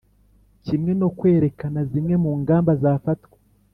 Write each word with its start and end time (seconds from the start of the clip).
kimwe 0.65 0.91
no 0.99 1.07
kwerekana 1.17 1.79
zimwe 1.91 2.15
mu 2.23 2.31
ngamba 2.41 2.71
zafatwa 2.81 3.37